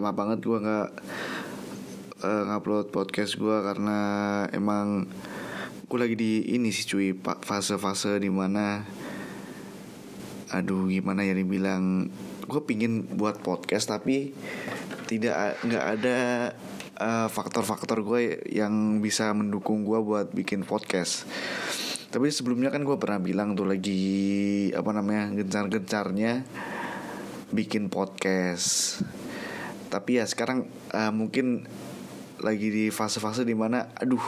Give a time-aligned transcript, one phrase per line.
[0.00, 0.88] lama banget gue nggak
[2.24, 3.98] uh, ngupload podcast gue karena
[4.48, 5.04] emang
[5.92, 8.80] gue lagi di ini sih cuy fase-fase di mana
[10.56, 12.08] aduh gimana ya dibilang
[12.48, 14.32] gue pingin buat podcast tapi
[15.04, 16.18] tidak nggak ada
[16.96, 21.28] uh, faktor-faktor gue yang bisa mendukung gue buat bikin podcast.
[22.08, 26.42] Tapi sebelumnya kan gue pernah bilang tuh lagi apa namanya gencar-gencarnya
[27.52, 29.02] bikin podcast
[29.90, 31.66] tapi ya sekarang uh, mungkin
[32.40, 34.22] lagi di fase-fase di mana aduh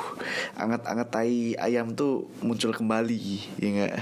[0.60, 3.22] anget-anget tai ayam tuh muncul kembali
[3.56, 3.94] ya enggak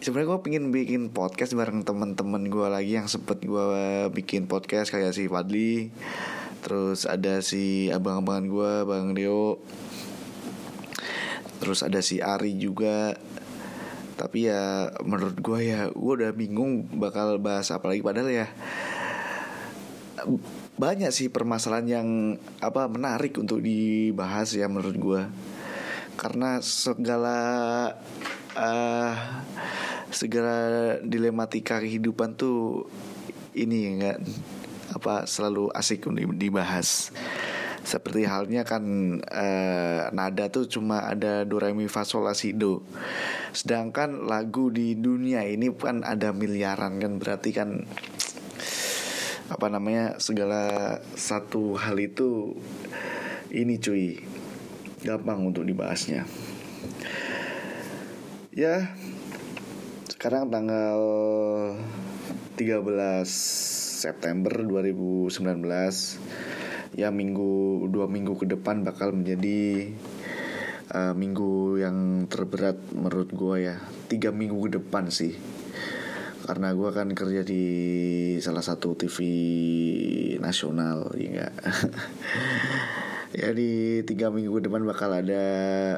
[0.00, 5.12] sebenarnya gue pengen bikin podcast bareng temen-temen gue lagi yang sempet gue bikin podcast kayak
[5.12, 5.90] si Fadli
[6.64, 9.60] terus ada si abang-abangan gue bang Rio
[11.58, 13.16] terus ada si Ari juga.
[14.16, 18.00] Tapi ya menurut gue ya gue udah bingung bakal bahas apa lagi.
[18.00, 18.48] Padahal ya
[20.76, 22.08] banyak sih permasalahan yang
[22.58, 25.22] apa menarik untuk dibahas ya menurut gue
[26.18, 27.38] karena segala
[28.56, 29.14] uh,
[30.10, 30.56] segala
[31.04, 32.88] dilematika kehidupan tuh
[33.56, 34.18] ini enggak
[34.96, 37.12] apa selalu asik dibahas
[37.86, 38.82] seperti halnya kan
[39.22, 42.82] uh, nada tuh cuma ada do re mi fa sol la si do.
[43.54, 47.86] Sedangkan lagu di dunia ini kan ada miliaran kan berarti kan
[49.46, 52.58] apa namanya segala satu hal itu
[53.54, 54.18] ini cuy
[55.06, 56.26] gampang untuk dibahasnya.
[58.50, 58.90] Ya
[60.10, 60.98] sekarang tanggal
[62.58, 63.28] 13
[63.96, 65.30] September 2019
[66.96, 69.92] ya minggu dua minggu ke depan bakal menjadi
[70.90, 73.76] uh, minggu yang terberat menurut gue ya
[74.08, 75.36] tiga minggu ke depan sih
[76.46, 77.64] karena gue kan kerja di
[78.38, 79.18] salah satu TV
[80.38, 81.54] nasional ya enggak
[83.42, 85.44] ya di tiga minggu depan bakal ada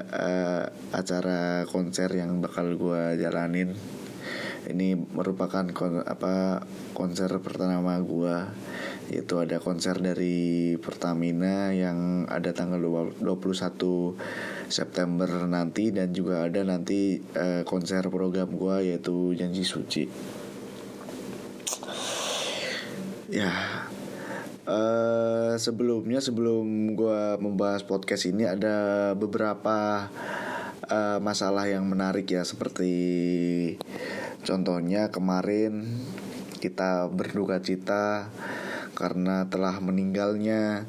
[0.08, 0.64] uh,
[0.96, 3.76] acara konser yang bakal gue jalanin
[4.68, 6.64] ini merupakan kon apa
[6.96, 8.36] konser pertama gue
[9.08, 12.80] yaitu ada konser dari Pertamina yang ada tanggal
[13.16, 13.16] 21
[14.68, 20.04] September nanti dan juga ada nanti uh, konser program gua yaitu Janji Suci.
[23.28, 23.52] Ya.
[24.64, 30.08] Uh, sebelumnya sebelum gua membahas podcast ini ada beberapa
[30.88, 32.92] uh, masalah yang menarik ya seperti
[34.44, 36.04] contohnya kemarin
[36.60, 38.32] kita berduka cita
[38.96, 40.88] karena telah meninggalnya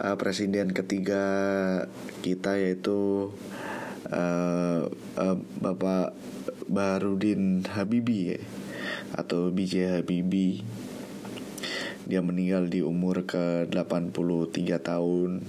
[0.00, 1.24] uh, presiden ketiga
[2.24, 3.32] kita yaitu
[4.08, 6.16] uh, uh, Bapak
[6.68, 8.40] Barudin Habibi ya,
[9.12, 10.64] atau BJ Habibi
[12.10, 14.10] dia meninggal di umur ke 83
[14.82, 15.46] tahun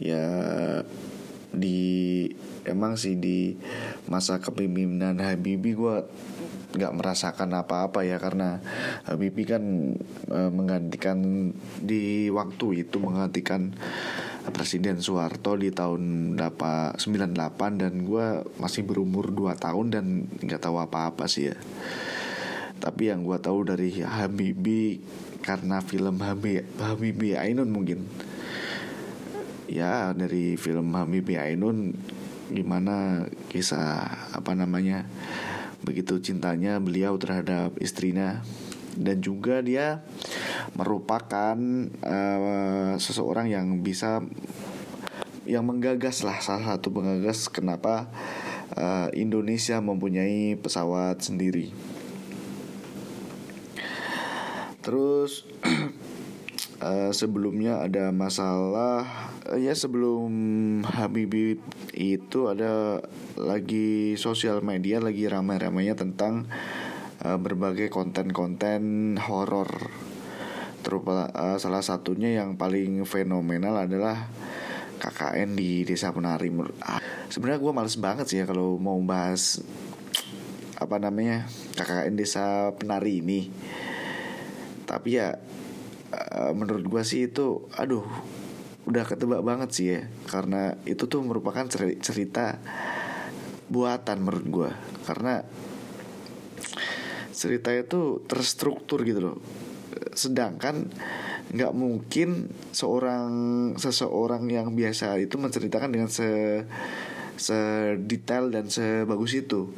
[0.00, 0.26] ya
[1.52, 1.78] di
[2.64, 3.54] emang sih di
[4.08, 5.96] masa kepemimpinan Habibi gue
[6.72, 8.64] nggak merasakan apa-apa ya karena
[9.04, 9.94] Habibie kan
[10.32, 11.52] e, menggantikan
[11.84, 13.76] di waktu itu menggantikan
[14.42, 16.98] Presiden Soeharto di tahun 98
[17.78, 18.26] dan gue
[18.58, 20.04] masih berumur 2 tahun dan
[20.42, 21.56] nggak tahu apa-apa sih ya.
[22.82, 24.98] Tapi yang gue tahu dari Habibie
[25.38, 28.10] karena film Habibie, Habibie Ainun mungkin.
[29.70, 31.94] Ya dari film Habibie Ainun
[32.50, 35.06] gimana kisah apa namanya
[35.86, 38.44] begitu cintanya beliau terhadap istrinya
[38.98, 40.04] dan juga dia
[40.76, 41.56] merupakan
[42.04, 44.20] uh, seseorang yang bisa
[45.48, 48.06] yang menggagas lah salah satu penggagas kenapa
[48.76, 51.74] uh, Indonesia mempunyai pesawat sendiri.
[54.92, 55.48] Terus
[56.84, 59.08] uh, sebelumnya ada masalah
[59.48, 60.28] uh, ya sebelum
[60.84, 61.56] Habibie
[61.96, 63.00] itu ada
[63.40, 66.44] lagi sosial media lagi ramai-ramainya tentang
[67.24, 69.72] uh, berbagai konten-konten horor.
[70.84, 74.28] Terus uh, salah satunya yang paling fenomenal adalah
[75.00, 76.52] KKN di Desa Penari.
[76.84, 77.00] Ah,
[77.32, 79.64] sebenarnya gue males banget sih ya kalau mau bahas
[80.76, 81.48] apa namanya
[81.80, 83.40] KKN Desa Penari ini.
[84.84, 85.36] Tapi ya
[86.12, 88.04] uh, menurut gue sih itu, aduh
[88.82, 90.00] udah ketebak banget sih ya.
[90.26, 91.64] Karena itu tuh merupakan
[92.00, 92.58] cerita
[93.72, 94.70] buatan menurut gue
[95.08, 95.40] karena
[97.32, 99.36] ceritanya tuh terstruktur gitu loh.
[100.12, 100.92] Sedangkan
[101.52, 103.32] nggak mungkin seorang
[103.76, 106.62] seseorang yang biasa itu menceritakan dengan se
[107.36, 109.72] sedetail dan sebagus itu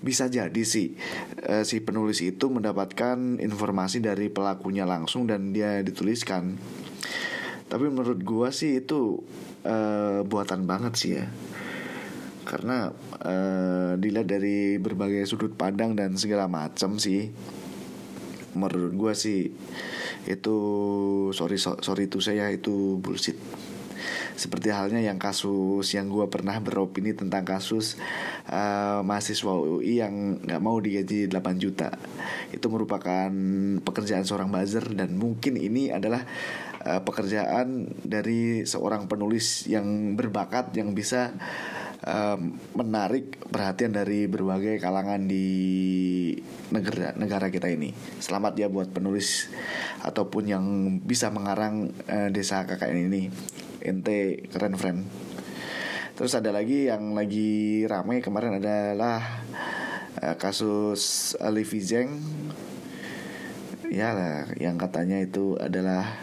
[0.00, 0.96] bisa jadi sih
[1.44, 6.56] uh, si penulis itu mendapatkan informasi dari pelakunya langsung dan dia dituliskan.
[7.70, 9.22] Tapi menurut gua sih itu
[9.62, 11.26] uh, buatan banget sih ya.
[12.48, 12.90] Karena
[13.22, 17.30] uh, dilihat dari berbagai sudut pandang dan segala macam sih
[18.54, 19.40] menurut gue sih
[20.26, 20.56] itu
[21.30, 23.38] sorry sorry itu saya itu bullshit
[24.34, 28.00] seperti halnya yang kasus yang gue pernah beropini tentang kasus
[28.48, 31.92] uh, mahasiswa UI yang nggak mau digaji 8 juta
[32.50, 33.30] itu merupakan
[33.84, 36.24] pekerjaan seorang buzzer dan mungkin ini adalah
[36.84, 41.32] uh, pekerjaan dari seorang penulis yang berbakat yang bisa
[42.04, 45.46] um, menarik perhatian dari berbagai kalangan di
[46.72, 47.92] negara negara kita ini.
[48.22, 49.50] Selamat ya buat penulis
[50.04, 50.64] ataupun yang
[51.02, 51.92] bisa mengarang
[52.32, 53.22] desa KKN ini.
[53.80, 55.08] Ente keren friend.
[56.16, 59.40] Terus ada lagi yang lagi ramai kemarin adalah
[60.20, 62.20] uh, kasus Livi Zeng.
[63.88, 66.20] Ya yang katanya itu adalah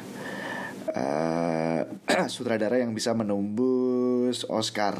[0.94, 1.81] uh,
[2.33, 4.95] sutradara yang bisa menembus Oscar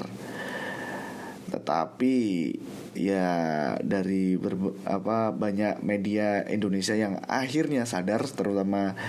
[1.48, 2.16] tetapi
[2.92, 3.28] ya
[3.80, 9.00] dari ber, apa banyak media Indonesia yang akhirnya sadar terutama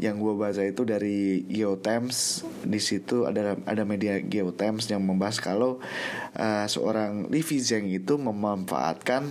[0.00, 5.84] yang gue baca itu dari Geotimes di situ ada ada media Geotimes yang membahas kalau
[6.40, 9.28] uh, seorang Livi Zeng itu memanfaatkan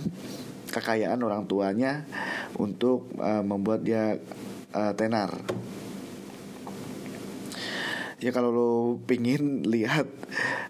[0.70, 2.06] kekayaan orang tuanya
[2.56, 4.16] untuk uh, membuat dia
[4.72, 5.34] uh, tenar
[8.22, 8.70] ya kalau lo
[9.02, 10.06] pingin lihat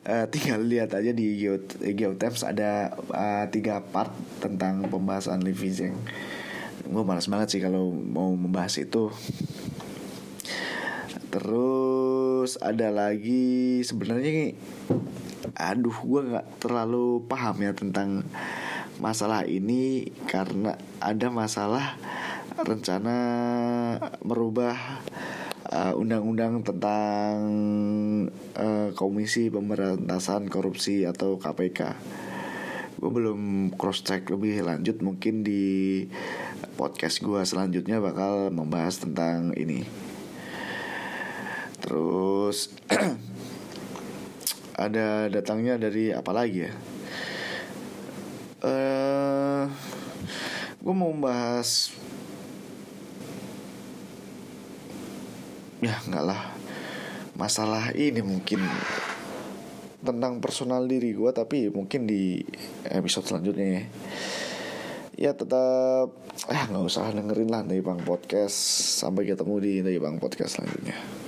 [0.09, 4.11] uh, tinggal lihat aja di Geo Geotabs ada uh, tiga part
[4.41, 5.97] tentang pembahasan Livi Zeng
[6.93, 9.09] gue malas banget sih kalau mau membahas itu.
[11.33, 14.53] Terus ada lagi sebenarnya
[15.57, 18.27] aduh gue nggak terlalu paham ya tentang
[19.01, 21.97] masalah ini karena ada masalah
[22.61, 23.17] rencana
[24.21, 24.77] merubah
[25.73, 27.37] uh, undang-undang tentang
[28.61, 31.81] uh, Komisi Pemberantasan Korupsi atau KPK.
[33.01, 36.07] Gue belum cross check lebih lanjut mungkin di
[36.79, 39.83] podcast gue selanjutnya bakal membahas tentang ini.
[41.83, 42.71] Terus
[44.87, 46.73] ada datangnya dari apa lagi ya?
[48.63, 49.67] Uh,
[50.79, 51.91] gue mau membahas
[55.83, 56.43] ya enggak lah
[57.35, 58.63] masalah ini mungkin
[60.03, 62.43] tentang personal diri gue tapi mungkin di
[62.87, 63.83] episode selanjutnya ya.
[65.13, 66.11] Ya tetap
[66.51, 68.57] eh nggak usah dengerin lah dari bang podcast.
[68.99, 71.23] Sampai ketemu di dari bang podcast selanjutnya